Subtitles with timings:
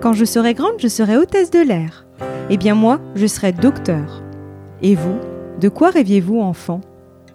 [0.00, 2.04] Quand je serai grande, je serai hôtesse de l'air.
[2.50, 4.22] Eh bien moi, je serai docteur.
[4.82, 5.16] Et vous,
[5.60, 6.82] de quoi rêviez-vous enfant?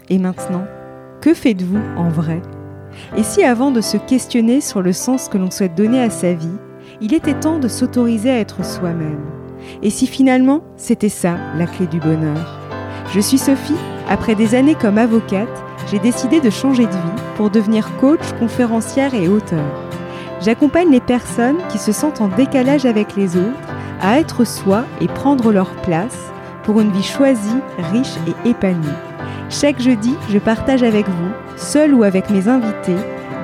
[0.10, 0.66] Et maintenant,
[1.22, 2.42] que faites-vous en vrai?
[3.18, 6.34] Et si avant de se questionner sur le sens que l'on souhaite donner à sa
[6.34, 6.48] vie,
[7.02, 9.26] il était temps de s'autoriser à être soi-même?
[9.82, 12.60] Et si finalement, c'était ça la clé du bonheur?
[13.14, 13.74] Je suis Sophie,
[14.08, 19.14] après des années comme avocate, j'ai décidé de changer de vie pour devenir coach, conférencière
[19.14, 19.66] et auteur.
[20.41, 25.07] J'accompagne les personnes qui se sentent en décalage avec les autres à être soi et
[25.07, 26.31] prendre leur place
[26.63, 27.59] pour une vie choisie,
[27.91, 28.88] riche et épanouie.
[29.49, 32.96] Chaque jeudi, je partage avec vous, seul ou avec mes invités,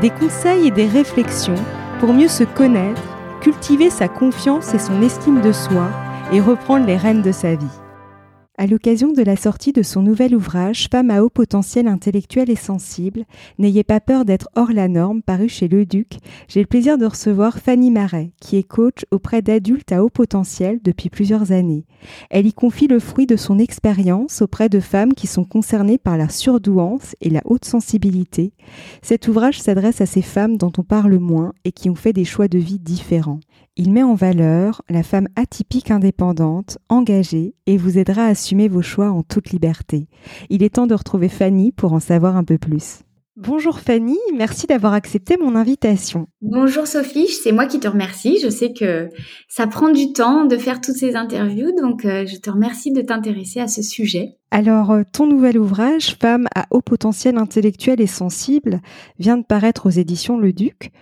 [0.01, 1.55] des conseils et des réflexions
[1.99, 3.01] pour mieux se connaître,
[3.41, 5.89] cultiver sa confiance et son estime de soi
[6.31, 7.84] et reprendre les rênes de sa vie.
[8.57, 12.55] À l'occasion de la sortie de son nouvel ouvrage Femme à haut potentiel intellectuel et
[12.55, 13.25] sensible,
[13.59, 17.05] N'ayez pas peur d'être hors la norme, paru chez Le Duc, j'ai le plaisir de
[17.05, 21.85] recevoir Fanny Marais, qui est coach auprès d'adultes à haut potentiel depuis plusieurs années.
[22.29, 26.17] Elle y confie le fruit de son expérience auprès de femmes qui sont concernées par
[26.17, 28.53] la surdouance et la haute sensibilité.
[29.01, 32.25] Cet ouvrage s'adresse à ces femmes dont on parle moins et qui ont fait des
[32.25, 33.41] choix de vie différents.
[33.77, 38.81] Il met en valeur la femme atypique indépendante, engagée et vous aidera à assumer vos
[38.81, 40.07] choix en toute liberté.
[40.49, 42.99] Il est temps de retrouver Fanny pour en savoir un peu plus.
[43.35, 46.27] Bonjour Fanny, merci d'avoir accepté mon invitation.
[46.41, 48.39] Bonjour Sophie, c'est moi qui te remercie.
[48.41, 49.09] Je sais que
[49.49, 53.01] ça prend du temps de faire toutes ces interviews, donc euh, je te remercie de
[53.01, 54.37] t'intéresser à ce sujet.
[54.51, 58.79] Alors, euh, ton nouvel ouvrage, Femme à haut potentiel intellectuel et sensible,
[59.19, 60.93] vient de paraître aux éditions Le Duc.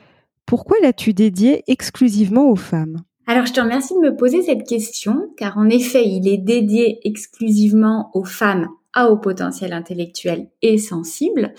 [0.46, 3.04] Pourquoi l'as-tu dédié exclusivement aux femmes?
[3.26, 7.00] Alors, je te remercie de me poser cette question, car en effet, il est dédié
[7.08, 11.54] exclusivement aux femmes à haut potentiel intellectuel et sensible,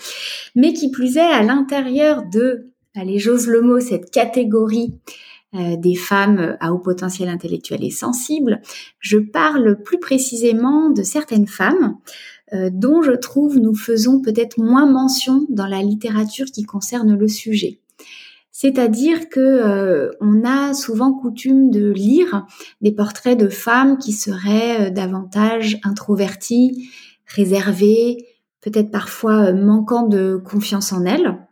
[0.55, 4.93] mais qui plus est à l'intérieur de, allez, j'ose le mot, cette catégorie
[5.55, 8.61] euh, des femmes à haut potentiel intellectuel et sensible,
[8.99, 11.97] je parle plus précisément de certaines femmes
[12.53, 17.27] euh, dont je trouve nous faisons peut-être moins mention dans la littérature qui concerne le
[17.27, 17.79] sujet.
[18.57, 22.45] C'est-à-dire que euh, on a souvent coutume de lire
[22.79, 26.89] des portraits de femmes qui seraient euh, davantage introverties,
[27.25, 28.25] réservées,
[28.61, 31.44] peut-être parfois euh, manquant de confiance en elles.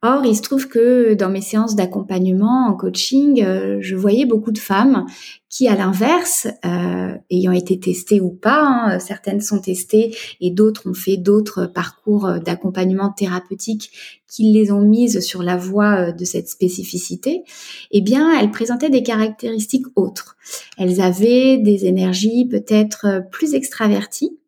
[0.00, 4.52] Or, il se trouve que dans mes séances d'accompagnement en coaching, euh, je voyais beaucoup
[4.52, 5.06] de femmes
[5.48, 10.88] qui, à l'inverse, euh, ayant été testées ou pas, hein, certaines sont testées et d'autres
[10.88, 13.90] ont fait d'autres parcours d'accompagnement thérapeutique
[14.28, 17.42] qui les ont mises sur la voie de cette spécificité,
[17.90, 20.36] eh bien, elles présentaient des caractéristiques autres.
[20.76, 24.38] Elles avaient des énergies peut-être plus extraverties,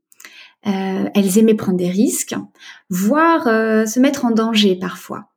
[0.69, 2.37] euh, elles aimaient prendre des risques,
[2.89, 5.30] voire se mettre en danger parfois.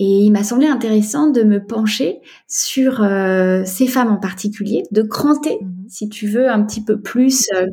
[0.00, 2.18] Et il m'a semblé intéressant de me pencher
[2.48, 5.84] sur euh, ces femmes en particulier, de cranter, mhm.
[5.88, 7.66] si tu veux, un petit peu plus euh,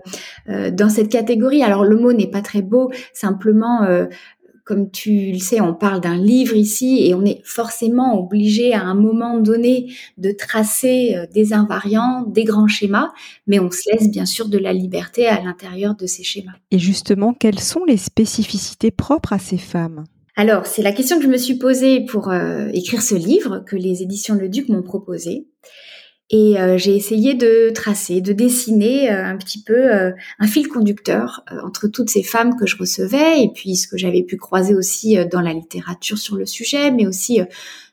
[0.49, 1.63] euh, dans cette catégorie.
[1.63, 3.87] Alors le mot n'est pas très beau, simplement,
[4.63, 8.83] comme tu le sais, on parle d'un livre ici et on est forcément obligé à
[8.83, 13.11] un moment donné de tracer des invariants, des grands schémas,
[13.47, 16.53] mais on se laisse bien sûr de la liberté à l'intérieur de ces schémas.
[16.69, 20.05] Et justement, quelles sont les spécificités propres à ces femmes?
[20.35, 23.75] Alors, c'est la question que je me suis posée pour euh, écrire ce livre que
[23.75, 25.47] les éditions Le Duc m'ont proposé.
[26.29, 31.43] Et euh, j'ai essayé de tracer, de dessiner euh, un petit peu un fil conducteur
[31.63, 35.17] entre toutes ces femmes que je recevais et puis ce que j'avais pu croiser aussi
[35.29, 37.41] dans la littérature sur le sujet, mais aussi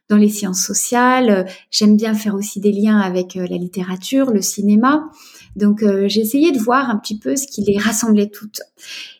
[0.09, 1.47] dans les sciences sociales.
[1.72, 5.10] J'aime bien faire aussi des liens avec la littérature, le cinéma.
[5.58, 8.62] Donc j'ai essayé de voir un petit peu ce qui les rassemblait toutes.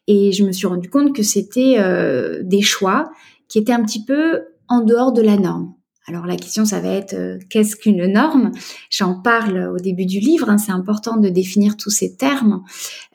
[0.09, 3.11] Et je me suis rendu compte que c'était euh, des choix
[3.47, 5.75] qui étaient un petit peu en dehors de la norme.
[6.07, 8.53] Alors la question, ça va être euh, qu'est-ce qu'une norme?
[8.91, 12.63] J'en parle au début du livre, hein, c'est important de définir tous ces termes.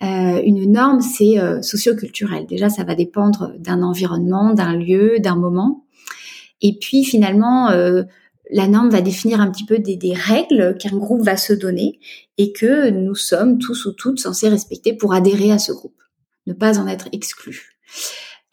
[0.03, 2.45] Euh, une norme, c'est euh, socioculturel.
[2.45, 5.85] Déjà, ça va dépendre d'un environnement, d'un lieu, d'un moment.
[6.61, 7.71] Et puis finalement,
[8.53, 11.99] la norme va définir un petit peu des, règles qu'un groupe va se donner
[12.37, 15.95] et que nous sommes tous ou toutes censés respecter pour adhérer à ce groupe
[16.47, 17.69] ne pas en être exclu.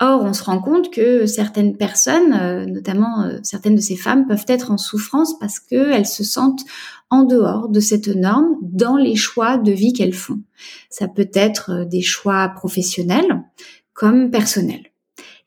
[0.01, 4.27] Or, on se rend compte que certaines personnes, euh, notamment euh, certaines de ces femmes,
[4.27, 6.65] peuvent être en souffrance parce qu'elles se sentent
[7.11, 10.41] en dehors de cette norme dans les choix de vie qu'elles font.
[10.89, 13.43] Ça peut être euh, des choix professionnels
[13.93, 14.90] comme personnels.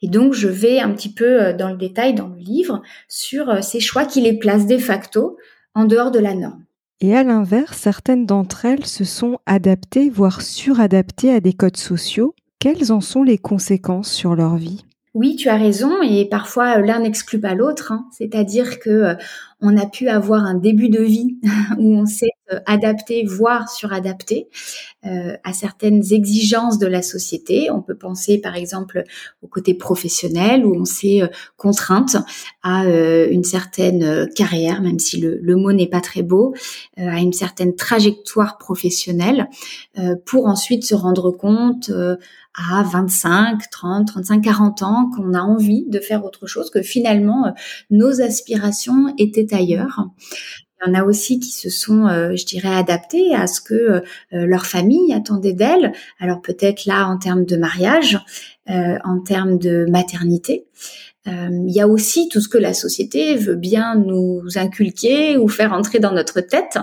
[0.03, 3.79] Et donc, je vais un petit peu dans le détail dans le livre sur ces
[3.79, 5.37] choix qui les placent de facto
[5.73, 6.63] en dehors de la norme.
[6.99, 12.35] Et à l'inverse, certaines d'entre elles se sont adaptées, voire suradaptées à des codes sociaux.
[12.59, 14.85] Quelles en sont les conséquences sur leur vie?
[15.13, 17.91] Oui, tu as raison, et parfois l'un n'exclut pas l'autre.
[17.91, 18.07] Hein.
[18.11, 19.15] C'est-à-dire que euh,
[19.61, 21.39] on a pu avoir un début de vie
[21.77, 24.47] où on s'est euh, adapté, voire suradapté
[25.05, 27.69] euh, à certaines exigences de la société.
[27.71, 29.03] On peut penser par exemple
[29.41, 31.21] au côté professionnel où on s'est
[31.57, 32.17] contrainte
[32.63, 36.53] à une certaine carrière, même si le, mot n'est pas très beau,
[36.97, 39.49] à une certaine trajectoire professionnelle,
[40.25, 41.91] pour ensuite se rendre compte
[42.55, 47.47] à 25, 30, 35, 40 ans qu'on a envie de faire autre chose, que finalement
[47.47, 47.51] euh,
[47.89, 50.05] nos aspirations étaient ailleurs.
[50.85, 53.73] Il y en a aussi qui se sont, euh, je dirais, adaptés à ce que
[53.73, 54.01] euh,
[54.31, 55.93] leur famille attendait d'elles.
[56.19, 58.19] Alors peut-être là en termes de mariage,
[58.67, 60.65] en termes de maternité.
[61.25, 65.73] il y a aussi tout ce que la société veut bien nous inculquer ou faire
[65.73, 66.77] entrer dans notre tête.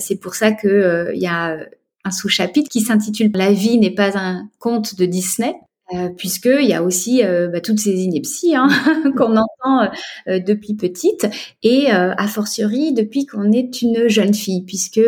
[0.00, 1.56] c'est pour ça que il y a
[2.04, 5.54] un sous-chapitre qui s'intitule La vie n'est pas un conte de Disney.
[5.94, 8.68] Euh, puisqu'il y a aussi euh, bah, toutes ces inepties hein,
[9.16, 9.90] qu'on entend
[10.28, 11.26] euh, depuis petite
[11.62, 15.00] et a fortiori depuis qu'on est une jeune fille, puisque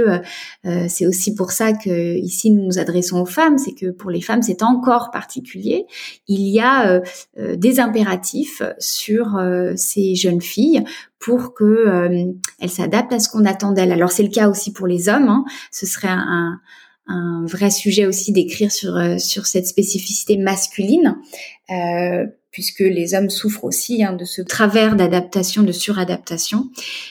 [0.88, 4.20] c'est aussi pour ça que ici nous nous adressons aux femmes, c'est que pour les
[4.20, 5.86] femmes c'est encore particulier.
[6.28, 7.00] Il y a
[7.36, 9.40] des impératifs sur
[9.76, 10.84] ces jeunes filles
[11.18, 13.92] pour que elles s'adaptent à ce qu'on attend d'elles.
[13.92, 15.28] Alors c'est le cas aussi pour les hommes.
[15.28, 15.44] Hein.
[15.70, 16.60] Ce serait un un
[17.46, 21.18] vrai sujet aussi d'écrire sur euh, sur cette spécificité masculine,
[21.70, 26.70] euh, puisque les hommes souffrent aussi hein, de ce travers d'adaptation, de suradaptation.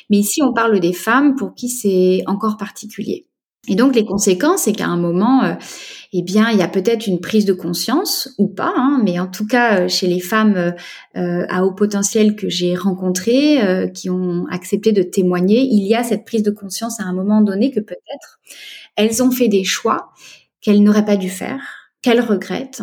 [0.10, 3.29] Mais ici, on parle des femmes pour qui c'est encore particulier.
[3.68, 5.54] Et donc les conséquences, c'est qu'à un moment, euh,
[6.14, 9.28] eh bien, il y a peut-être une prise de conscience ou pas, hein, mais en
[9.28, 10.74] tout cas chez les femmes
[11.14, 16.26] à haut potentiel que j'ai rencontrées, qui ont accepté de témoigner, il y a cette
[16.26, 18.40] prise de conscience à un moment donné que peut-être
[18.96, 20.10] elles ont fait des choix
[20.62, 21.62] qu'elles n'auraient pas dû faire,
[22.02, 22.82] qu'elles regrettent,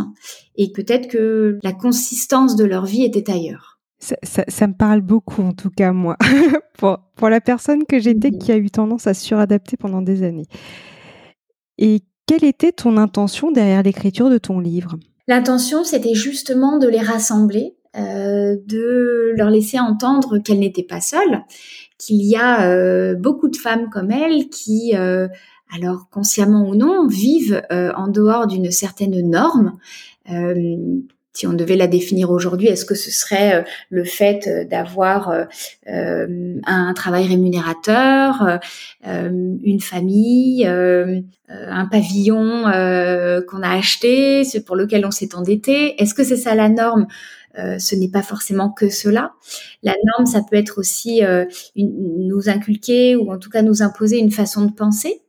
[0.56, 3.75] et peut-être que la consistance de leur vie était ailleurs.
[3.98, 6.16] Ça, me parle beaucoup, en tout cas, moi,
[6.78, 10.46] pour, pour la personne que j'étais qui a eu tendance à suradapter pendant des années.
[11.78, 14.96] Et quelle était ton intention derrière l'écriture de ton livre?
[15.28, 21.42] L'intention, c'était justement de les rassembler, euh, de leur laisser entendre qu'elles n'étaient pas seules,
[21.98, 25.26] qu'il y a euh, beaucoup de femmes comme elles qui euh,
[25.72, 29.78] alors consciemment ou non, vivent euh, en dehors d'une certaine norme.
[30.30, 30.76] Euh,
[31.36, 35.46] si on devait la définir aujourd'hui, est-ce que ce serait euh, le fait d'avoir
[35.86, 38.58] un travail rémunérateur,
[39.04, 42.62] une famille, un pavillon
[43.48, 46.00] qu'on a acheté, pour lequel on s'est endetté?
[46.02, 47.06] Est-ce que c'est ça la norme?
[47.56, 49.32] Ce n'est pas forcément que cela.
[49.82, 51.22] La norme, ça peut être aussi
[51.76, 55.22] nous inculquer ou en tout cas nous imposer une façon de penser.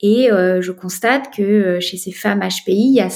[0.00, 3.08] Et euh, je constate que euh, chez ces femmes HPI, il y a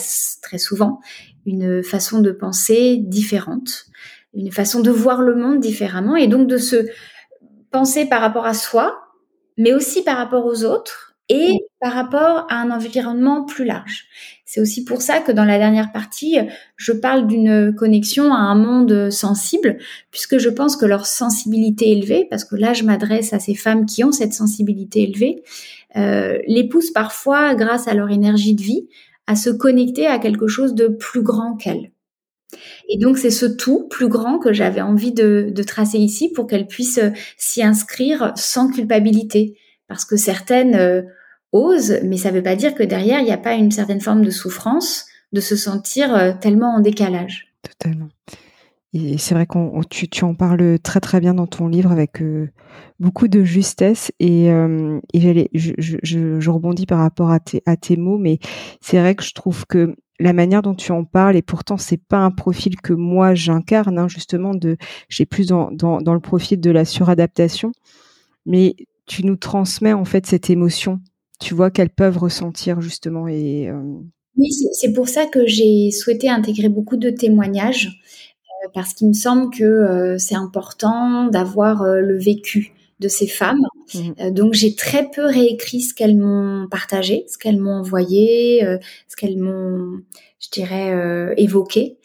[0.42, 1.00] très souvent
[1.48, 3.86] une façon de penser différente,
[4.34, 6.86] une façon de voir le monde différemment, et donc de se
[7.70, 8.98] penser par rapport à soi,
[9.56, 14.06] mais aussi par rapport aux autres et par rapport à un environnement plus large.
[14.46, 16.38] C'est aussi pour ça que dans la dernière partie,
[16.76, 19.76] je parle d'une connexion à un monde sensible,
[20.10, 23.84] puisque je pense que leur sensibilité élevée, parce que là je m'adresse à ces femmes
[23.84, 25.42] qui ont cette sensibilité élevée,
[25.96, 28.88] euh, les pousse parfois, grâce à leur énergie de vie,
[29.28, 31.92] à se connecter à quelque chose de plus grand qu'elles.
[32.88, 36.66] Et donc c'est ce tout plus grand que j'avais envie de, tracer ici pour qu'elles
[36.66, 39.58] puissent euh, s'y inscrire sans culpabilité.
[39.86, 41.02] Parce que certaines euh,
[41.52, 44.00] osent, mais ça ne veut pas dire que derrière, il n'y a pas une certaine
[44.00, 47.52] forme de souffrance de se sentir tellement en décalage.
[47.62, 48.08] Totalement.
[49.18, 52.50] C'est vrai qu'on tu, tu, en parles très très bien dans ton livre avec euh,
[53.00, 57.62] beaucoup de justesse et, euh, et je, je, je, je, rebondis par rapport à tes,
[57.66, 58.38] à tes mots, mais
[58.80, 62.00] c'est vrai que je trouve que la manière dont tu en parles et pourtant c'est
[62.02, 64.76] pas un profil que moi j'incarne hein, justement de
[65.08, 67.72] j'ai plus dans, dans, dans le profil de la suradaptation,
[68.46, 68.74] mais
[69.06, 71.00] tu nous transmets en fait cette émotion,
[71.40, 74.00] tu vois qu'elles peuvent ressentir justement et euh,
[74.38, 78.00] oui, c'est pour ça que j'ai souhaité intégrer beaucoup de témoignages
[78.74, 83.60] parce qu'il me semble que euh, c'est important d'avoir euh, le vécu de ces femmes.
[83.94, 83.98] Mmh.
[84.20, 88.64] Euh, donc j'ai très peu réécrit ce qu'elles m'ont partagé, ce qu'elles m'ont envoyé,
[89.08, 90.00] ce qu'elles m'ont,
[90.40, 91.98] je dirais, évoqué,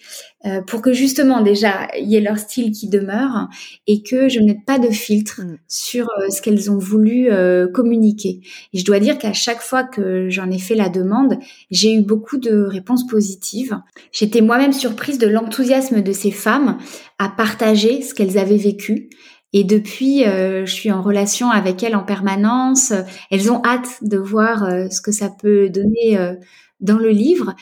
[0.67, 3.47] pour que justement déjà il y ait leur style qui demeure
[3.85, 5.57] et que je n'ai pas de filtre mmh.
[5.67, 7.29] sur ce qu'elles ont voulu
[7.73, 8.41] communiquer.
[8.73, 11.37] Et je dois dire qu'à chaque fois que j'en ai fait la demande,
[11.69, 13.79] j'ai eu beaucoup de réponses positives.
[14.11, 16.79] J'étais moi-même surprise de l'enthousiasme de ces femmes
[17.19, 19.09] à partager ce qu'elles avaient vécu
[19.53, 22.91] et depuis, euh, je suis en relation avec elles en permanence.
[23.29, 26.33] Elles ont hâte de voir euh, ce que ça peut donner euh,
[26.79, 27.53] dans le livre.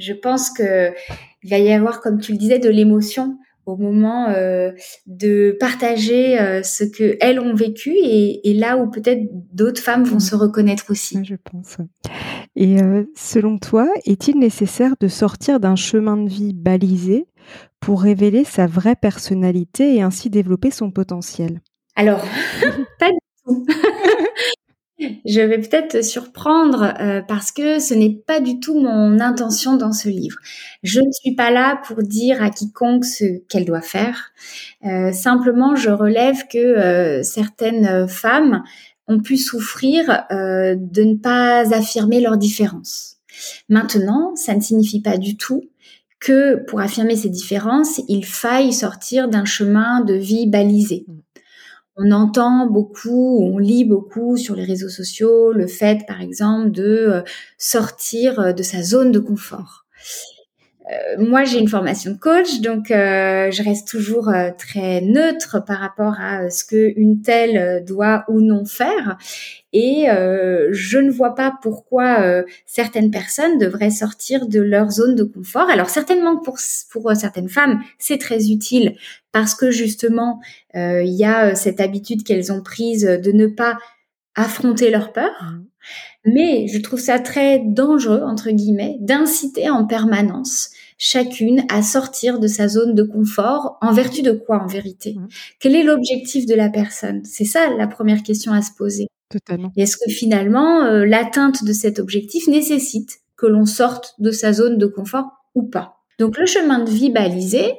[0.00, 0.92] Je pense que
[1.42, 4.72] il va y avoir, comme tu le disais, de l'émotion au moment euh,
[5.06, 10.18] de partager euh, ce que elles ont vécu et, là où peut-être d'autres femmes vont
[10.18, 11.18] se reconnaître aussi.
[11.22, 11.76] Je pense.
[12.56, 12.76] Et
[13.14, 17.26] selon toi, est-il nécessaire de sortir d'un chemin de vie balisé
[17.78, 21.60] pour révéler sa vraie personnalité et ainsi développer son potentiel?
[21.96, 22.24] Alors,
[22.98, 23.66] pas du tout.
[25.24, 29.76] Je vais peut-être te surprendre euh, parce que ce n'est pas du tout mon intention
[29.76, 30.38] dans ce livre.
[30.82, 34.32] Je ne suis pas là pour dire à quiconque ce qu'elle doit faire.
[34.84, 38.62] Euh, simplement, je relève que euh, certaines femmes
[39.08, 43.16] ont pu souffrir de ne pas affirmer leurs différences.
[43.68, 45.62] Maintenant, ça ne signifie pas du tout
[46.20, 51.06] que pour affirmer ces différences, il faille sortir d'un chemin de vie balisé
[52.00, 56.82] on entend beaucoup, on lit beaucoup sur les réseaux sociaux le fait, par exemple, de
[56.84, 57.22] euh,
[57.58, 59.84] sortir euh, de sa zone de confort.
[60.90, 66.16] Euh, moi, j'ai une formation de coach, donc je reste toujours très neutre par rapport
[66.20, 69.18] à ce que une telle doit ou non faire.
[69.72, 75.14] Et euh, je ne vois pas pourquoi euh, certaines personnes devraient sortir de leur zone
[75.14, 75.68] de confort.
[75.70, 76.58] Alors certainement pour,
[76.90, 78.96] pour certaines femmes, c'est très utile
[79.32, 80.40] parce que justement,
[80.74, 83.78] euh, il y a cette habitude qu'elles ont prise de ne pas
[84.34, 85.54] affronter leur peur.
[86.24, 90.70] Mais je trouve ça très dangereux, entre guillemets, d'inciter en permanence
[91.00, 95.14] chacune à sortir de sa zone de confort en vertu de quoi en vérité?
[95.14, 95.28] Mmh.
[95.58, 97.22] Quel est l'objectif de la personne?
[97.24, 99.06] C'est ça la première question à se poser.
[99.30, 99.72] Totalement.
[99.76, 104.76] Est-ce que finalement, euh, l'atteinte de cet objectif nécessite que l'on sorte de sa zone
[104.76, 105.96] de confort ou pas?
[106.18, 107.72] Donc le chemin de vie balisé,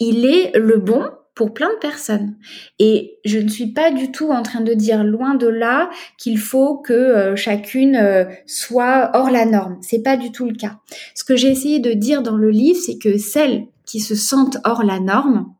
[0.00, 2.36] il est le bon pour plein de personnes.
[2.78, 6.38] Et je ne suis pas du tout en train de dire loin de là qu'il
[6.38, 9.78] faut que euh, chacune euh, soit hors la norme.
[9.80, 10.78] C'est pas du tout le cas.
[11.14, 14.58] Ce que j'ai essayé de dire dans le livre, c'est que celles qui se sentent
[14.64, 15.52] hors la norme,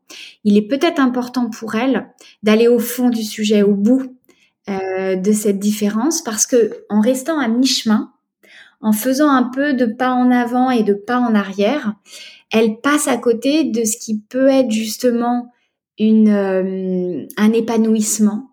[0.43, 2.07] il est peut-être important pour elles
[2.43, 4.15] d'aller au fond du sujet, au bout
[4.69, 8.11] euh, de cette différence parce que en restant à mi-chemin,
[8.81, 11.93] en faisant un peu de pas en avant et de pas en arrière,
[12.51, 15.51] elle passe à côté de ce qui peut être justement
[15.99, 18.49] une, euh, un épanouissement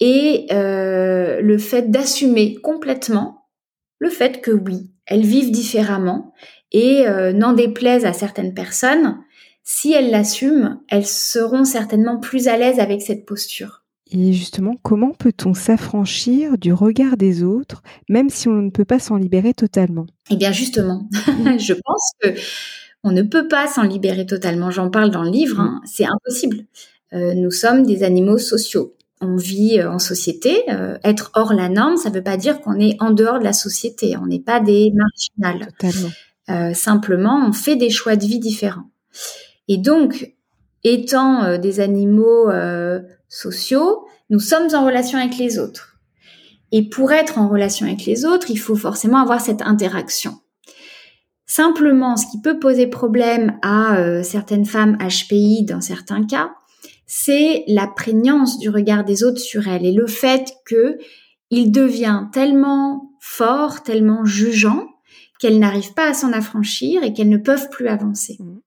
[0.00, 3.48] et euh, le fait d'assumer complètement
[3.98, 6.32] le fait que oui, elles vivent différemment
[6.72, 9.18] et n'en déplaise à certaines personnes,
[9.64, 13.80] si elles l'assument, elles seront certainement plus à l'aise avec cette posture.
[14.12, 18.98] Et justement, comment peut-on s'affranchir du regard des autres, même si on ne peut pas
[18.98, 20.06] s'en libérer totalement?
[20.30, 22.34] Eh bien, justement, je pense que
[23.02, 24.70] on ne peut pas s'en libérer totalement.
[24.70, 25.60] J'en parle dans le livre.
[25.60, 25.80] Hein.
[25.84, 26.64] C'est impossible.
[27.12, 28.94] Euh, nous sommes des animaux sociaux.
[29.20, 30.64] On vit euh, en société.
[30.70, 33.44] Euh, être hors la norme, ça ne veut pas dire qu'on est en dehors de
[33.44, 34.16] la société.
[34.16, 35.72] On n'est pas des marginales.
[35.78, 36.74] Totalement.
[36.74, 38.90] simplement, on fait des choix de vie différents.
[39.68, 40.34] Et donc,
[40.82, 42.50] étant des animaux
[43.28, 45.90] sociaux, nous sommes en relation avec les autres.
[46.72, 50.39] Et pour être en relation avec les autres, il faut forcément avoir cette interaction.
[51.50, 56.52] Simplement, ce qui peut poser problème à euh, certaines femmes HPI dans certains cas,
[57.08, 60.96] c'est la prégnance du regard des autres sur elles et le fait que
[61.50, 64.86] il devient tellement fort, tellement jugeant
[65.40, 68.36] qu'elles n'arrivent pas à s'en affranchir et qu'elles ne peuvent plus avancer.
[68.38, 68.60] Mmh.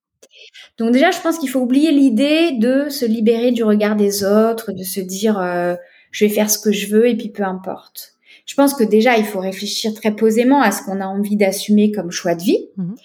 [0.77, 4.73] Donc déjà, je pense qu'il faut oublier l'idée de se libérer du regard des autres,
[4.73, 5.75] de se dire euh,
[6.11, 8.12] je vais faire ce que je veux et puis peu importe.
[8.45, 11.91] Je pense que déjà, il faut réfléchir très posément à ce qu'on a envie d'assumer
[11.91, 12.67] comme choix de vie.
[12.77, 12.95] Mhm.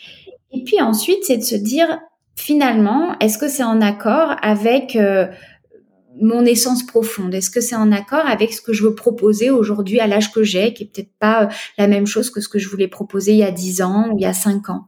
[0.53, 2.01] Et puis ensuite, c'est de se dire
[2.35, 5.27] finalement, est-ce que c'est en accord avec euh,
[6.21, 7.35] mon essence profonde?
[7.35, 10.43] Est-ce que c'est en accord avec ce que je veux proposer aujourd'hui à l'âge que
[10.43, 13.33] j'ai, qui est peut-être pas euh, la même chose que ce que je voulais proposer
[13.33, 14.87] il y a 10 ans ou il y a 5 ans?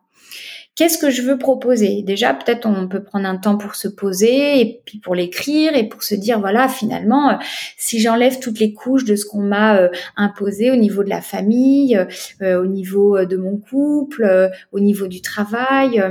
[0.81, 2.01] Qu'est-ce que je veux proposer?
[2.01, 5.87] Déjà, peut-être on peut prendre un temps pour se poser et puis pour l'écrire et
[5.87, 7.35] pour se dire voilà, finalement, euh,
[7.77, 11.21] si j'enlève toutes les couches de ce qu'on m'a euh, imposé au niveau de la
[11.21, 12.03] famille,
[12.41, 16.03] euh, au niveau de mon couple, au niveau du travail,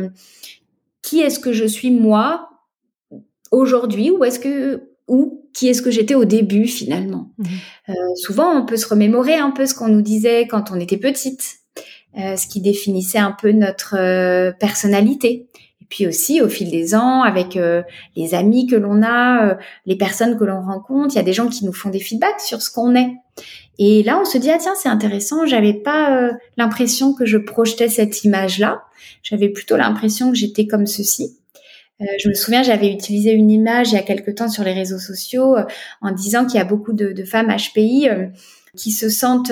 [1.01, 2.49] qui est-ce que je suis moi
[3.49, 4.11] aujourd'hui?
[4.11, 7.31] Ou est-ce que ou qui est-ce que j'étais au début finalement?
[7.39, 7.95] Mmh.
[8.17, 11.58] souvent, on peut se remémorer un peu ce qu'on nous disait quand on était petite.
[12.17, 15.47] Euh, ce qui définissait un peu notre euh, personnalité.
[15.79, 17.83] Et puis aussi, au fil des ans, avec euh,
[18.15, 21.47] les amis que l'on a, les personnes que l'on rencontre, il y a des gens
[21.47, 23.11] qui nous font des feedbacks sur ce qu'on est.
[23.77, 25.45] Et là, on se dit ah tiens, c'est intéressant.
[25.45, 28.81] J'avais pas l'impression que je projetais cette image-là.
[29.21, 31.37] J'avais plutôt l'impression que j'étais comme ceci.
[31.99, 34.99] je me souviens, j'avais utilisé une image il y a quelque temps sur les réseaux
[34.99, 35.55] sociaux
[36.01, 38.09] en disant qu'il y a beaucoup de, de femmes HPI
[38.75, 39.51] qui se sentent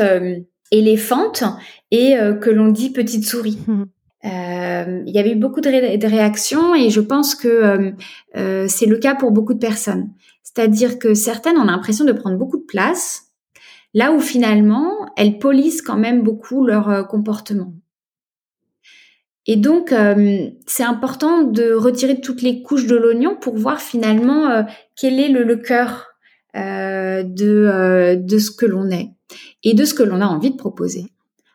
[0.72, 1.44] éléphantes
[1.92, 3.58] et euh, que l'on dit petite souris.
[4.24, 5.70] il y avait eu beaucoup de,
[6.08, 7.94] réactions et je pense que
[8.34, 10.10] c'est le cas pour beaucoup de personnes.
[10.44, 13.28] C'est-à-dire que certaines ont l'impression de prendre beaucoup de place,
[13.94, 17.74] là où finalement elles polissent quand même beaucoup leur comportement.
[19.48, 24.50] Et donc, euh, c'est important de retirer toutes les couches de l'oignon pour voir finalement
[24.50, 24.64] euh,
[24.98, 26.08] quel est le, cœur
[26.56, 29.12] euh, de, de ce que l'on est
[29.64, 31.08] et de ce que l'on a envie de proposer.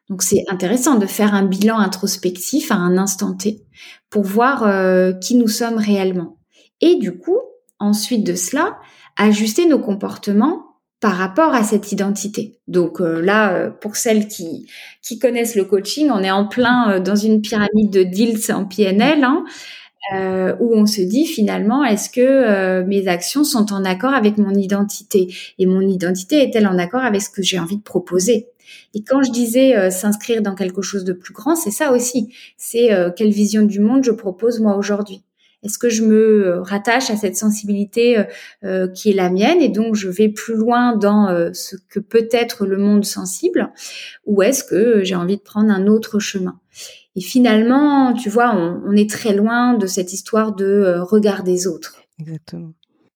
[0.08, 3.64] Donc, c'est intéressant de faire un bilan introspectif à un instant T
[4.10, 4.68] pour voir
[5.20, 6.38] qui nous sommes réellement.
[6.80, 7.38] Et du coup,
[7.78, 8.78] ensuite de cela,
[9.16, 12.60] ajuster nos comportements par rapport à cette identité.
[12.68, 14.70] Donc euh, là, euh, pour celles qui,
[15.02, 18.64] qui connaissent le coaching, on est en plein euh, dans une pyramide de deals en
[18.64, 19.44] PNL, hein,
[20.12, 25.32] où on se dit finalement, est-ce que mes actions sont en accord avec mon identité?
[25.58, 28.48] Et mon identité est-elle en accord avec ce que j'ai envie de proposer?
[28.94, 32.34] Et quand je disais s'inscrire dans quelque chose de plus grand, c'est ça aussi.
[32.56, 35.22] C'est quelle vision du monde je propose moi aujourd'hui.
[35.62, 38.24] Est-ce que je me euh, rattache à cette sensibilité euh,
[38.64, 42.28] euh, qui est la mienne et donc je vais plus loin dans ce que peut
[42.32, 43.72] être le monde sensible?
[44.26, 46.58] Ou est-ce que j'ai envie de prendre un autre chemin?
[47.14, 51.96] Et finalement, tu vois, on, est très loin de cette histoire de regard des autres.
[52.18, 52.72] Exactement.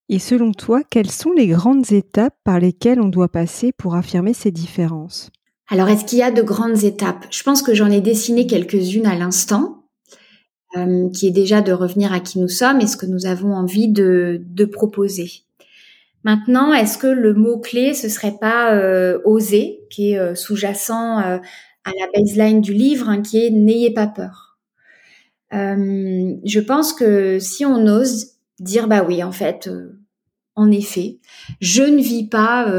[0.08, 4.34] Et selon toi, quelles sont les grandes étapes par lesquelles on doit passer pour affirmer
[4.34, 5.30] ces différences?
[5.68, 7.26] Alors, est-ce qu'il y a de grandes étapes?
[7.30, 9.76] Je pense que j'en ai dessiné quelques-unes à l'instant.
[10.76, 13.54] Euh, qui est déjà de revenir à qui nous sommes et ce que nous avons
[13.54, 15.30] envie de, de proposer.
[16.24, 21.40] Maintenant, est-ce que le mot-clé, ce serait pas euh, oser, qui est euh, sous-jacent
[21.86, 24.58] à la baseline du livre, hein, qui est n'ayez pas peur.
[25.52, 29.70] je pense que si on ose dire bah oui, en fait,
[30.54, 31.18] en effet,
[31.60, 32.70] je ne vis pas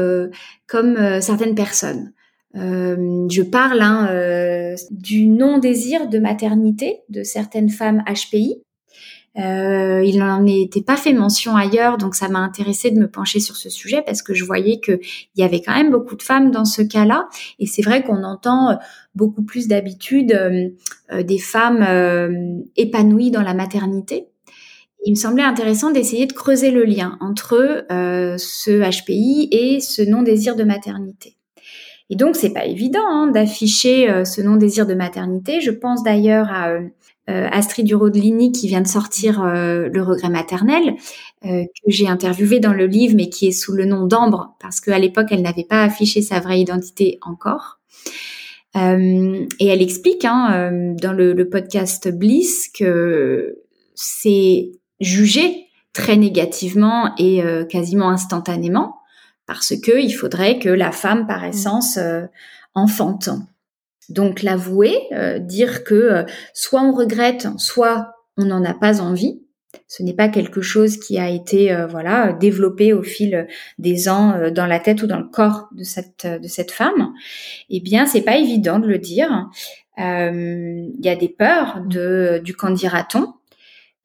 [0.66, 2.12] comme certaines personnes.
[2.56, 8.62] Euh, je parle hein, euh, du non-désir de maternité de certaines femmes HPI.
[9.38, 13.40] Euh, il n'en était pas fait mention ailleurs, donc ça m'a intéressé de me pencher
[13.40, 15.00] sur ce sujet parce que je voyais qu'il
[15.36, 17.28] y avait quand même beaucoup de femmes dans ce cas-là.
[17.58, 18.78] Et c'est vrai qu'on entend
[19.14, 20.36] beaucoup plus d'habitude
[21.12, 24.26] des femmes épanouies dans la maternité.
[25.04, 30.56] Il me semblait intéressant d'essayer de creuser le lien entre ce HPI et ce non-désir
[30.56, 31.38] de maternité.
[32.10, 35.60] Et donc, c'est pas évident hein, d'afficher euh, ce non-désir de maternité.
[35.60, 36.88] Je pense d'ailleurs à euh, euh
[37.28, 40.94] Astrid Duro-Dlini qui vient de sortir euh, Le regret maternel,
[41.42, 44.98] que j'ai interviewé dans le livre, mais qui est sous le nom d'Ambre, parce qu'à
[44.98, 47.78] l'époque, elle n'avait pas affiché sa vraie identité encore.
[48.74, 53.58] et elle explique hein, dans le, le podcast Bliss que
[53.94, 58.98] c'est jugé très négativement et quasiment instantanément
[59.48, 61.48] parce que il faudrait que la femme, par mm.
[61.48, 62.26] essence, euh,
[62.74, 63.30] enfante.
[64.08, 66.22] Donc l'avouer, euh, dire que euh,
[66.54, 69.42] soit on regrette, soit on n'en a pas envie.
[69.86, 73.46] Ce n'est pas quelque chose qui a été voilà développé au fil
[73.78, 77.12] des ans dans la tête ou dans le corps de cette de cette femme.
[77.68, 79.48] Eh bien, c'est pas évident de le dire.
[79.98, 83.34] Il y a des peurs de du qu'en dira-t-on.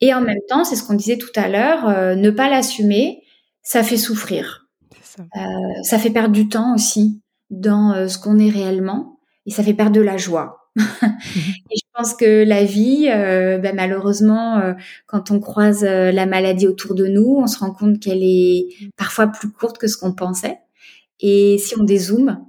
[0.02, 3.24] Et en même temps, c'est ce qu'on disait tout à l'heure, ne pas l'assumer,
[3.62, 4.64] ça fait souffrir.
[5.20, 9.13] Euh, ça fait perdre du temps aussi dans euh, ce qu'on est réellement
[9.46, 10.70] et ça fait perdre de la joie.
[10.78, 14.74] et je pense que la vie, euh, ben, malheureusement,
[15.06, 19.28] quand on croise la maladie autour de nous, on se rend compte qu'elle est parfois
[19.28, 20.58] plus courte que ce qu'on pensait.
[21.20, 22.44] Et si on dézoome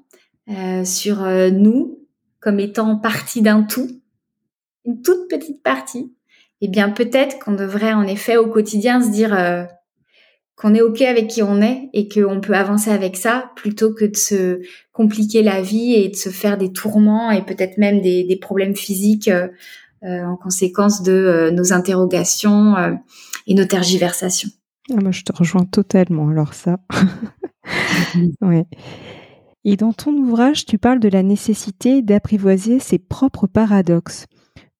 [0.84, 2.00] sur nous
[2.40, 3.88] comme étant partie d'un tout,
[4.84, 6.14] une toute petite partie,
[6.60, 9.34] eh bien peut-être qu'on devrait en effet au quotidien se dire
[10.56, 14.04] qu'on est ok avec qui on est et qu'on peut avancer avec ça plutôt que
[14.04, 14.60] de se
[14.92, 18.76] compliquer la vie et de se faire des tourments et peut-être même des, des, problèmes
[18.76, 19.48] physiques euh,
[20.04, 22.92] euh en conséquence de euh, nos interrogations euh,
[23.46, 24.50] et nos tergiversations.
[24.90, 26.28] Ah, moi, je te rejoins totalement.
[26.28, 26.78] Alors ça,
[28.42, 28.66] ouais.
[29.64, 34.26] Et dans ton ouvrage, tu parles de la nécessité d'apprivoiser ses propres paradoxes.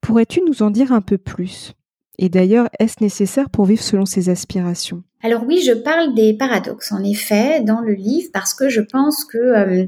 [0.02, 1.72] Pourrais-tu nous en dire un peu plus?
[2.18, 5.02] Et d'ailleurs, est-ce nécessaire pour vivre selon ses aspirations?
[5.24, 9.24] Alors oui, je parle des paradoxes, en effet, dans le livre, parce que je pense
[9.24, 9.86] que euh,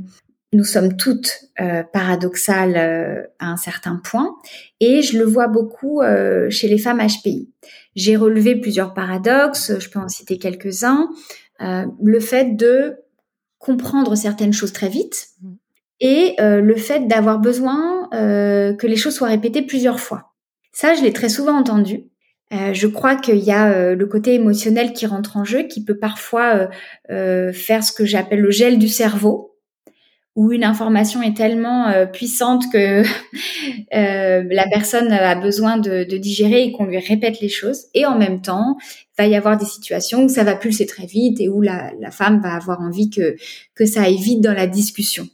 [0.54, 4.34] nous sommes toutes euh, paradoxales euh, à un certain point,
[4.80, 6.00] et je le vois beaucoup
[6.48, 7.50] chez les femmes HPI.
[7.94, 11.10] J'ai relevé plusieurs paradoxes, je peux en citer quelques-uns.
[11.60, 12.96] le fait de
[13.58, 15.28] comprendre certaines choses très vite,
[16.00, 20.32] et le fait d'avoir besoin que les choses soient répétées plusieurs fois.
[20.72, 22.04] Ça, je l'ai très souvent entendu.
[22.52, 25.84] Euh, je crois qu'il y a euh, le côté émotionnel qui rentre en jeu, qui
[25.84, 26.68] peut parfois
[27.10, 29.56] euh, faire ce que j'appelle le gel du cerveau,
[30.36, 33.02] où une information est tellement euh, puissante que
[33.94, 37.86] euh, la personne a besoin de, de digérer et qu'on lui répète les choses.
[37.94, 38.76] Et en même temps,
[39.18, 41.90] il va y avoir des situations où ça va pulser très vite et où la,
[41.98, 43.34] la femme va avoir envie que,
[43.74, 45.26] que ça aille vite dans la discussion.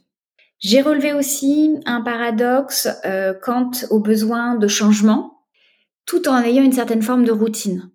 [0.59, 5.32] J'ai relevé aussi un paradoxe euh, quant au besoin de changement,
[6.05, 7.89] tout en ayant une certaine forme de routine.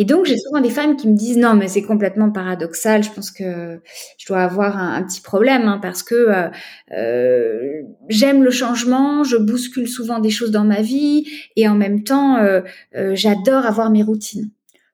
[0.00, 3.02] Et donc, j'ai souvent des femmes qui me disent non, mais c'est complètement paradoxal.
[3.02, 3.80] Je pense que
[4.16, 6.48] je dois avoir un, petit problème hein, parce que euh,
[6.92, 12.04] euh, j'aime le changement, je bouscule souvent des choses dans ma vie et en même
[12.04, 12.60] temps, euh,
[13.14, 14.50] j'adore avoir mes routines.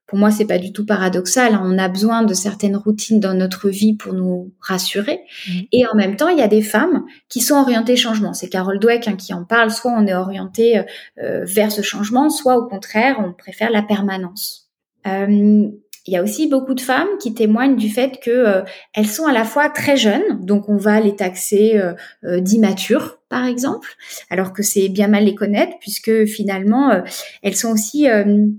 [0.07, 1.55] Pour moi, c'est pas du tout paradoxal.
[1.55, 1.63] Hein.
[1.65, 5.21] On a besoin de certaines routines dans notre vie pour nous rassurer.
[5.49, 5.53] Mmh.
[5.73, 8.35] Et en même temps, il y a des femmes qui sont orientées changement.
[8.35, 9.71] C'est Carole Dweck hein, qui en parle.
[9.71, 10.83] Soit on est orienté
[11.17, 14.65] vers ce changement, soit au contraire, on préfère la permanence.
[15.07, 15.69] Euh,
[16.07, 18.63] il y a aussi beaucoup de femmes qui témoignent du fait que euh,
[18.93, 23.47] elles sont à la fois très jeunes, donc on va les taxer euh, d'immatures, par
[23.47, 23.89] exemple,
[24.29, 27.03] alors que c'est bien mal les connaître puisque finalement
[27.43, 28.07] elles sont aussi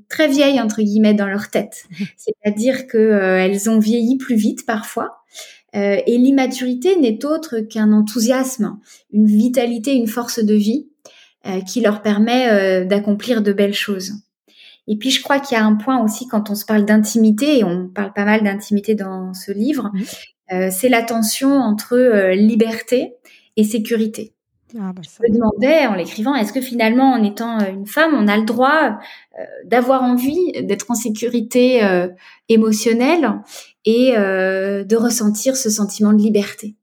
[0.10, 1.86] très vieilles entre guillemets dans leur tête,
[2.18, 5.22] c'est-à-dire que elles ont vieilli plus vite parfois.
[5.74, 8.78] et l'immaturité n'est autre qu'un enthousiasme,
[9.14, 10.90] une vitalité, une force de vie
[11.66, 14.14] qui leur permet d'accomplir de belles choses.
[14.88, 17.60] Et puis je crois qu'il y a un point aussi quand on se parle d'intimité,
[17.60, 19.92] et on parle pas mal d'intimité dans ce livre,
[20.52, 23.16] euh, c'est la tension entre euh, liberté
[23.58, 24.34] et sécurité.
[24.78, 28.12] Ah bah je me demandais en l'écrivant, est-ce que finalement, en étant euh, une femme,
[28.14, 29.00] on a le droit
[29.66, 31.82] d'avoir envie d'être en sécurité
[32.50, 33.42] émotionnelle
[33.86, 36.76] et de ressentir ce sentiment de liberté?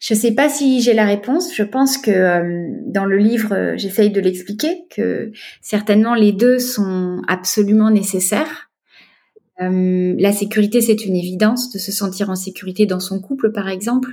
[0.00, 1.54] Je ne sais pas si j'ai la réponse.
[1.54, 6.58] Je pense que euh, dans le livre, euh, j'essaye de l'expliquer, que certainement les deux
[6.58, 8.70] sont absolument nécessaires.
[9.60, 13.68] Euh, la sécurité, c'est une évidence, de se sentir en sécurité dans son couple, par
[13.68, 14.10] exemple,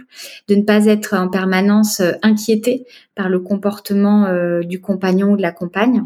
[0.47, 4.27] de ne pas être en permanence inquiété par le comportement
[4.61, 6.03] du compagnon ou de la compagne,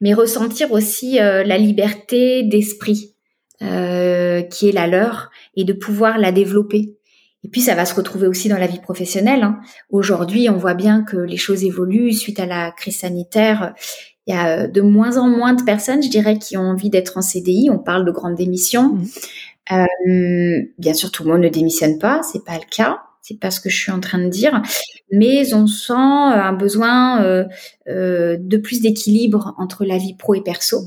[0.00, 3.14] mais ressentir aussi la liberté d'esprit
[3.58, 6.99] qui est la leur et de pouvoir la développer.
[7.42, 9.42] Et puis ça va se retrouver aussi dans la vie professionnelle.
[9.42, 9.60] Hein.
[9.88, 13.74] Aujourd'hui, on voit bien que les choses évoluent suite à la crise sanitaire.
[14.26, 17.16] Il y a de moins en moins de personnes, je dirais, qui ont envie d'être
[17.16, 17.70] en CDI.
[17.70, 18.90] On parle de grandes démissions.
[18.90, 19.06] Mmh.
[19.72, 23.02] Euh, bien sûr, tout le monde ne démissionne pas, c'est pas le cas.
[23.22, 24.62] C'est pas ce que je suis en train de dire,
[25.12, 27.44] mais on sent un besoin euh,
[27.86, 30.80] euh, de plus d'équilibre entre la vie pro et perso.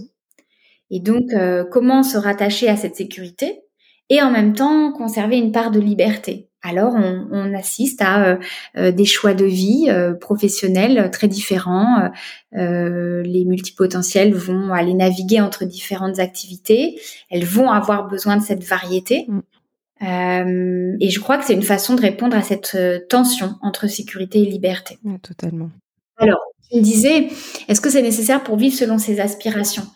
[0.89, 1.31] Et donc,
[1.71, 3.61] comment se rattacher à cette sécurité?
[4.09, 6.49] Et en même temps conserver une part de liberté.
[6.65, 8.37] Alors on, assiste à euh,
[8.77, 12.09] euh, des choix de vie euh, professionnels très différents.
[12.53, 17.01] les multipotentiels vont aller naviguer entre différentes activités.
[17.29, 19.27] Elles vont avoir besoin de cette variété.
[19.27, 20.97] Mm.
[20.99, 22.77] et je crois que c'est une façon de répondre à cette
[23.09, 24.99] tension entre sécurité et liberté.
[25.21, 25.69] totalement.
[26.17, 26.39] Alors,
[26.75, 27.29] me disais,
[27.67, 29.87] est-ce que c'est nécessaire pour vivre selon ses aspirations?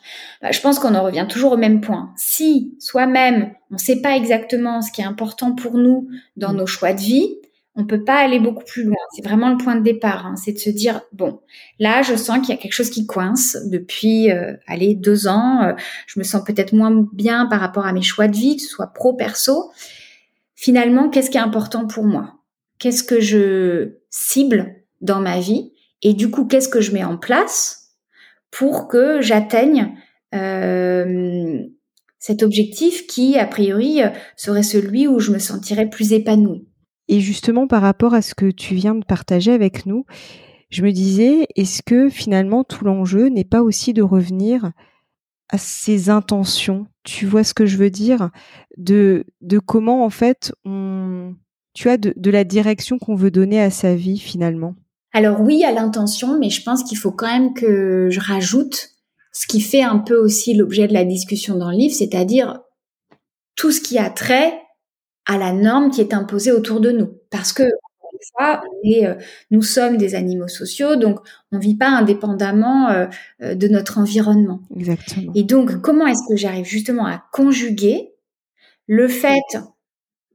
[0.42, 2.12] Bah, Je pense qu'on en revient toujours au même point.
[2.16, 6.66] Si soi-même, on ne sait pas exactement ce qui est important pour nous dans nos
[6.66, 7.36] choix de vie,
[7.78, 8.96] on peut pas aller beaucoup plus loin.
[9.14, 10.26] C'est vraiment le point de départ.
[10.26, 10.34] Hein.
[10.36, 11.40] C'est de se dire bon,
[11.78, 15.62] là, je sens qu'il y a quelque chose qui coince depuis, euh, allez, deux ans.
[15.62, 15.72] Euh,
[16.08, 18.68] je me sens peut-être moins bien par rapport à mes choix de vie, que ce
[18.68, 19.70] soit pro perso.
[20.56, 22.34] Finalement, qu'est-ce qui est important pour moi?
[22.80, 25.72] Qu'est-ce que je cible dans ma vie?
[26.02, 27.94] Et du coup, qu'est-ce que je mets en place
[28.50, 29.96] pour que j'atteigne
[30.34, 31.58] euh,
[32.18, 34.00] cet objectif qui, a priori,
[34.36, 36.66] serait celui où je me sentirais plus épanouie?
[37.08, 40.04] Et justement, par rapport à ce que tu viens de partager avec nous,
[40.70, 44.72] je me disais, est-ce que finalement tout l'enjeu n'est pas aussi de revenir
[45.48, 46.86] à ses intentions?
[47.04, 48.30] Tu vois ce que je veux dire?
[48.76, 49.24] De,
[49.64, 50.52] comment en fait
[51.74, 54.74] tu as de la direction qu'on veut donner à sa vie finalement?
[55.12, 58.90] Alors oui, à l'intention, mais je pense qu'il faut quand même que je rajoute
[59.32, 62.60] ce qui fait un peu aussi l'objet de la discussion dans le livre, c'est-à-dire
[63.54, 64.52] tout ce qui a trait
[65.26, 67.12] à la norme qui est imposée autour de nous.
[67.30, 67.64] Parce que,
[68.36, 69.14] fois, euh,
[69.50, 71.20] nous sommes des animaux sociaux, donc
[71.52, 73.06] on ne vit pas indépendamment euh,
[73.42, 74.60] euh, de notre environnement.
[74.76, 75.32] Exactement.
[75.34, 78.12] Et donc, comment est-ce que j'arrive justement à conjuguer
[78.86, 79.38] le fait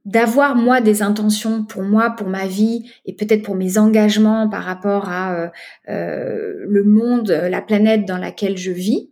[0.04, 4.64] d'avoir moi des intentions pour moi, pour ma vie et peut-être pour mes engagements par
[4.64, 5.48] rapport à euh,
[5.88, 9.10] euh, le monde, la planète dans laquelle je vis,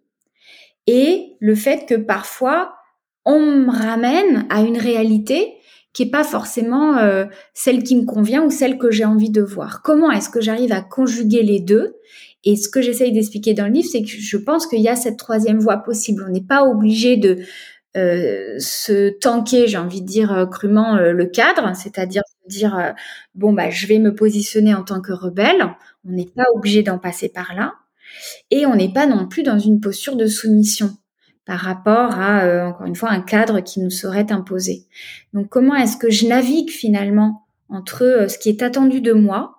[0.86, 2.74] et le fait que parfois
[3.24, 5.54] on me ramène à une réalité
[5.92, 9.42] qui est pas forcément euh, celle qui me convient ou celle que j'ai envie de
[9.42, 9.82] voir.
[9.82, 11.96] Comment est-ce que j'arrive à conjuguer les deux?
[12.44, 14.96] Et ce que j'essaye d'expliquer dans le livre, c'est que je pense qu'il y a
[14.96, 16.24] cette troisième voie possible.
[16.26, 17.38] On n'est pas obligé de
[17.94, 22.94] se tanker, j'ai envie de dire crûment, le cadre, c'est-à-dire dire
[23.34, 25.74] bon bah je vais me positionner en tant que rebelle.
[26.06, 27.74] On n'est pas obligé d'en passer par là,
[28.50, 30.96] et on n'est pas non plus dans une posture de soumission
[31.44, 34.86] par rapport à encore une fois un cadre qui nous serait imposé.
[35.32, 39.56] Donc comment est-ce que je navigue finalement entre ce qui est attendu de moi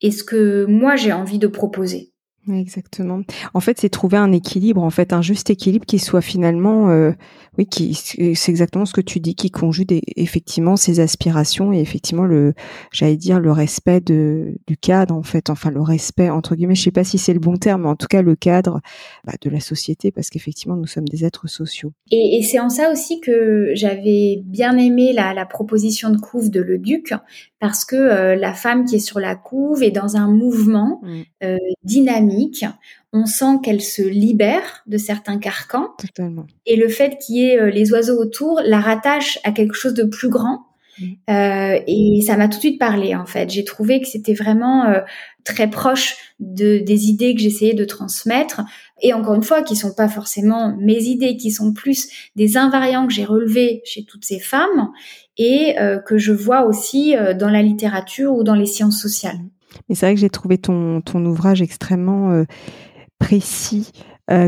[0.00, 2.12] et ce que moi j'ai envie de proposer?
[2.50, 3.20] Exactement.
[3.54, 7.12] En fait, c'est trouver un équilibre, en fait, un juste équilibre qui soit finalement, euh,
[7.58, 12.24] oui, qui c'est exactement ce que tu dis, qui conjugue effectivement ses aspirations et effectivement
[12.24, 12.54] le,
[12.92, 16.82] j'allais dire le respect de du cadre, en fait, enfin le respect entre guillemets, je
[16.82, 18.80] sais pas si c'est le bon terme, mais en tout cas le cadre
[19.24, 21.92] bah, de la société, parce qu'effectivement nous sommes des êtres sociaux.
[22.10, 26.50] Et, et c'est en ça aussi que j'avais bien aimé la, la proposition de couve
[26.50, 27.12] de Le Duc,
[27.60, 31.20] parce que euh, la femme qui est sur la couve est dans un mouvement mm.
[31.44, 32.64] euh, dynamique.
[33.12, 35.90] On sent qu'elle se libère de certains carcans.
[35.98, 36.46] Totalement.
[36.66, 39.94] Et le fait qu'il y ait euh, les oiseaux autour la rattache à quelque chose
[39.94, 40.66] de plus grand.
[40.98, 41.14] Mm.
[41.86, 43.48] et ça m'a tout de suite parlé en fait.
[43.48, 44.92] J'ai trouvé que c'était vraiment
[45.44, 48.62] très proche de, des idées que j'essayais de transmettre
[49.00, 53.06] et encore une fois qui sont pas forcément mes idées, qui sont plus des invariants
[53.06, 54.90] que j'ai relevés chez toutes ces femmes
[55.36, 59.38] et euh, que je vois aussi euh, dans la littérature ou dans les sciences sociales.
[59.88, 62.44] Mais c'est vrai que j'ai trouvé ton, ton ouvrage extrêmement
[63.22, 63.92] euh, précis.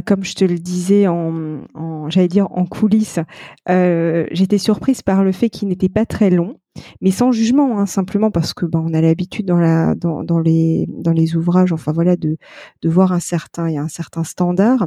[0.06, 3.20] comme je te le disais en, en j'allais dire en coulisses,
[3.66, 6.58] j'étais surprise par le fait qu'il n'était pas très long,
[7.00, 11.12] mais sans jugement, hein, simplement parce que ben, on a l'habitude dans dans, les dans
[11.12, 12.36] les ouvrages, enfin voilà, de
[12.82, 14.86] de voir un certain un certain standard.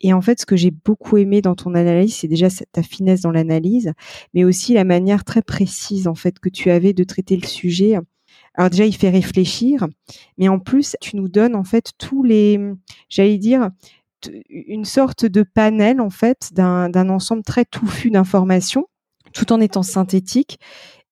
[0.00, 3.22] Et en fait, ce que j'ai beaucoup aimé dans ton analyse, c'est déjà ta finesse
[3.22, 3.92] dans l'analyse,
[4.34, 7.96] mais aussi la manière très précise en fait que tu avais de traiter le sujet.
[8.54, 9.86] Alors déjà, il fait réfléchir,
[10.38, 12.60] mais en plus, tu nous donnes en fait tous les,
[13.08, 13.70] j'allais dire,
[14.48, 18.86] une sorte de panel en fait d'un ensemble très touffu d'informations,
[19.32, 20.58] tout en étant synthétique.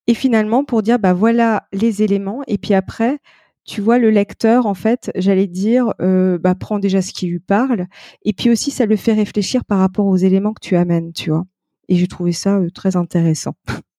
[0.06, 3.18] Et finalement, pour dire, bah voilà les éléments, et puis après,
[3.64, 7.38] tu vois, le lecteur, en fait, j'allais dire, euh, bah, prend déjà ce qui lui
[7.38, 7.86] parle,
[8.24, 11.30] et puis aussi, ça le fait réfléchir par rapport aux éléments que tu amènes, tu
[11.30, 11.44] vois.
[11.88, 13.54] Et j'ai trouvé ça euh, très intéressant.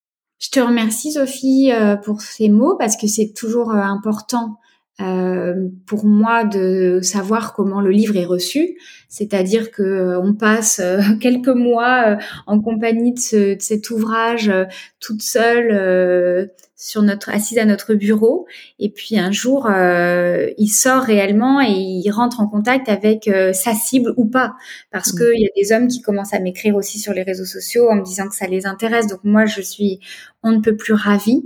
[0.44, 4.58] Je te remercie, Sophie, euh, pour ces mots, parce que c'est toujours important
[5.02, 8.78] euh, pour moi de savoir comment le livre est reçu,
[9.10, 14.52] c'est-à-dire que euh, on passe euh, quelques mois en compagnie de, ce, de cet ouvrage
[15.00, 18.46] toute seule sur notre assise à notre bureau.
[18.78, 24.14] Et puis un jour il sort réellement et il rentre en contact avec sa cible
[24.18, 24.54] ou pas.
[24.92, 25.18] Parce mmh.
[25.18, 27.96] qu'il y a des hommes qui commencent à m'écrire aussi sur les réseaux sociaux en
[27.96, 29.08] me disant que ça les intéresse.
[29.08, 30.00] Donc moi je suis
[30.44, 31.44] on ne peut plus ravie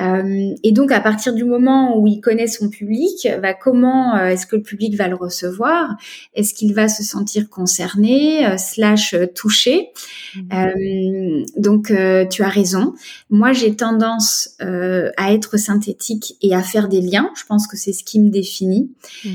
[0.00, 4.28] euh, et donc, à partir du moment où il connaît son public, bah, comment euh,
[4.28, 5.96] est-ce que le public va le recevoir?
[6.34, 9.88] Est-ce qu'il va se sentir concerné, euh, slash touché?
[10.36, 11.44] Mmh.
[11.56, 11.92] Donc,
[12.30, 12.94] tu as raison.
[13.28, 17.30] Moi, j'ai tendance à être synthétique et à faire des liens.
[17.36, 18.90] Je pense que c'est ce qui me définit.
[19.24, 19.30] Mmh.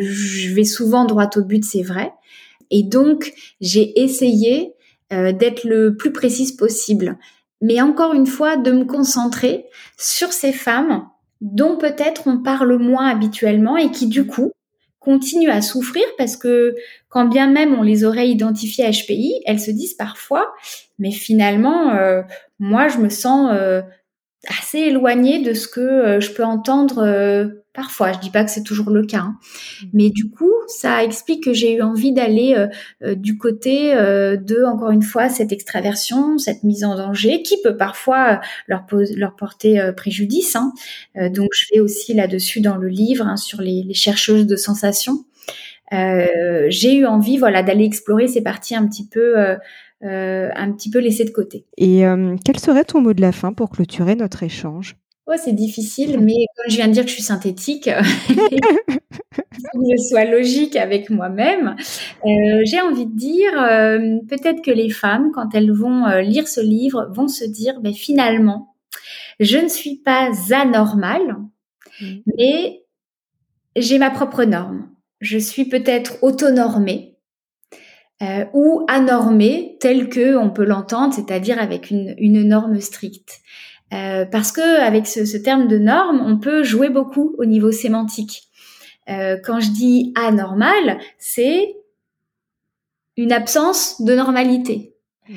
[0.00, 2.12] je vais souvent droit au but, c'est vrai.
[2.70, 4.72] Et donc, j'ai essayé
[5.10, 7.16] d'être le plus précise possible
[7.60, 9.66] mais encore une fois, de me concentrer
[9.96, 11.08] sur ces femmes
[11.40, 14.52] dont peut-être on parle moins habituellement et qui du coup
[15.00, 16.74] continuent à souffrir parce que
[17.08, 20.52] quand bien même on les aurait identifiées à HPI, elles se disent parfois,
[20.98, 22.22] mais finalement, euh,
[22.58, 23.80] moi je me sens euh,
[24.48, 28.10] assez éloignée de ce que euh, je peux entendre parfois.
[28.10, 29.38] Je dis pas que c'est toujours le cas, hein.
[29.82, 29.86] mmh.
[29.92, 32.66] mais du coup, ça explique que j'ai eu envie d'aller euh,
[33.04, 37.56] euh, du côté euh, de, encore une fois, cette extraversion, cette mise en danger, qui
[37.62, 40.56] peut parfois leur, leur porter préjudice.
[40.56, 40.72] Hein.
[41.30, 45.24] donc, je vais aussi là-dessus dans le livre hein, sur les, les, chercheuses de sensations.
[45.92, 49.38] j'ai eu envie, voilà, d'aller explorer ces parties un petit peu.
[50.02, 51.64] un petit peu laissées de côté.
[51.76, 52.02] Et
[52.44, 54.96] quel serait ton mot de la fin pour clôturer notre échange?
[55.30, 57.90] Oh, c'est difficile, mais comme je viens de dire que je suis synthétique,
[58.28, 61.76] faut que je sois logique avec moi-même.
[62.24, 66.48] Euh, j'ai envie de dire, euh, peut-être que les femmes, quand elles vont euh, lire
[66.48, 68.74] ce livre, vont se dire, ben, finalement,
[69.38, 71.36] je ne suis pas anormale,
[72.00, 72.06] mmh.
[72.38, 72.82] mais
[73.76, 74.88] j'ai ma propre norme.
[75.20, 77.18] Je suis peut-être autonormée,
[78.20, 83.38] euh, ou anormée telle que on peut l'entendre, c'est-à-dire avec une, une norme stricte.
[83.92, 87.72] Euh, parce que avec ce, ce, terme de norme, on peut jouer beaucoup au niveau
[87.72, 88.42] sémantique.
[89.08, 91.74] Euh, quand je dis anormal, c'est
[93.16, 94.94] une absence de normalité.
[95.28, 95.34] Mmh.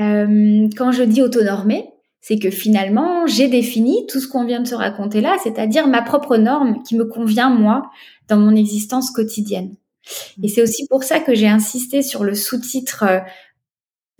[0.00, 1.88] Euh, quand je dis autonormé,
[2.20, 6.02] c'est que finalement, j'ai défini tout ce qu'on vient de se raconter là, c'est-à-dire ma
[6.02, 7.90] propre norme qui me convient, moi,
[8.28, 9.76] dans mon existence quotidienne.
[10.42, 13.04] Et c'est aussi pour ça que j'ai insisté sur le sous-titre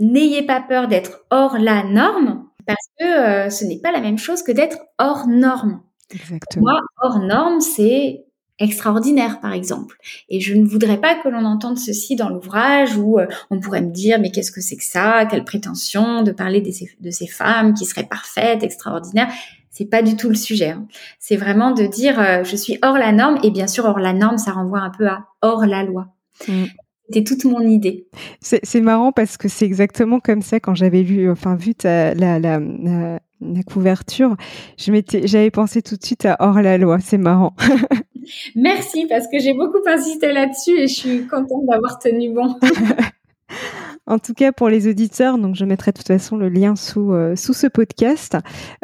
[0.03, 4.19] n'ayez pas peur d'être hors la norme, parce que euh, ce n'est pas la même
[4.19, 5.81] chose que d'être hors norme.
[6.13, 6.63] Exactement.
[6.71, 8.25] Moi, hors norme, c'est
[8.59, 9.97] extraordinaire, par exemple.
[10.29, 13.83] Et je ne voudrais pas que l'on entende ceci dans l'ouvrage où euh, on pourrait
[13.83, 15.27] me dire, mais qu'est-ce que c'est que ça?
[15.27, 19.33] Quelle prétention de parler de ces, femmes qui seraient parfaites, extraordinaires?
[19.71, 20.71] C'est pas du tout le sujet.
[20.71, 20.87] Hein.
[21.19, 24.13] C'est vraiment de dire euh, je suis hors la norme et bien sûr hors la
[24.13, 26.09] norme ça renvoie un peu à hors la loi.
[26.47, 26.65] Mm.
[27.13, 28.07] C'était toute mon idée.
[28.41, 32.39] C'est marrant parce que c'est exactement comme ça quand j'avais lu, enfin vu ta, la,
[32.39, 34.35] la, la, couverture,
[34.79, 37.01] je m'étais, j'avais pensé tout de suite à hors la loi.
[37.01, 37.55] C'est marrant.
[38.55, 42.57] Merci parce que j'ai beaucoup insisté là-dessus et je suis contente d'avoir tenu bon.
[44.09, 47.13] En tout cas, pour les auditeurs, donc je mettrai de toute façon le lien sous,
[47.13, 48.37] euh, sous ce podcast.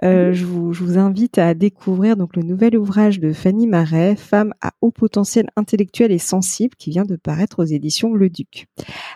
[0.04, 4.14] Euh, je, vous, je, vous, invite à découvrir donc le nouvel ouvrage de Fanny Marais,
[4.14, 8.66] Femme à haut potentiel intellectuel et sensible, qui vient de paraître aux éditions Le Duc.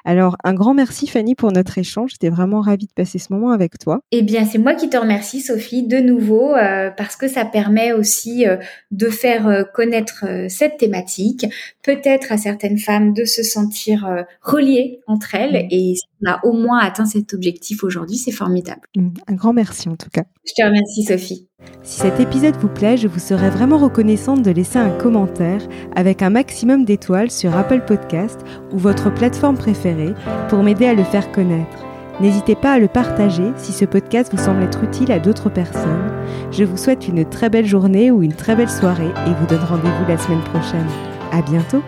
[0.05, 2.11] Alors, un grand merci Fanny pour notre échange.
[2.15, 4.01] J'étais vraiment ravie de passer ce moment avec toi.
[4.11, 7.93] Eh bien, c'est moi qui te remercie, Sophie, de nouveau, euh, parce que ça permet
[7.93, 8.45] aussi
[8.91, 11.47] de faire connaître cette thématique,
[11.85, 16.41] peut-être à certaines femmes de se sentir reliées entre elles et et si on a
[16.45, 18.81] au moins atteint cet objectif aujourd'hui, c'est formidable.
[18.97, 20.25] Mm, un grand merci en tout cas.
[20.47, 21.49] Je te remercie Sophie.
[21.83, 25.61] Si cet épisode vous plaît, je vous serais vraiment reconnaissante de laisser un commentaire
[25.95, 28.41] avec un maximum d'étoiles sur Apple Podcast
[28.73, 30.15] ou votre plateforme préférée
[30.49, 31.85] pour m'aider à le faire connaître.
[32.21, 36.13] N'hésitez pas à le partager si ce podcast vous semble être utile à d'autres personnes.
[36.51, 39.65] Je vous souhaite une très belle journée ou une très belle soirée et vous donne
[39.65, 40.89] rendez-vous la semaine prochaine.
[41.33, 41.83] À bientôt!